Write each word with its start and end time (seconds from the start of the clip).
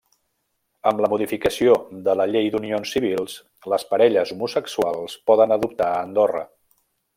Amb 0.91 1.01
la 1.03 1.09
modificació 1.11 1.75
de 2.07 2.15
la 2.21 2.27
llei 2.31 2.49
d'Unions 2.55 2.93
Civils, 2.97 3.37
les 3.75 3.87
parelles 3.93 4.33
homosexuals 4.37 5.19
poden 5.33 5.55
adoptar 5.59 5.93
a 5.93 6.01
Andorra. 6.09 6.45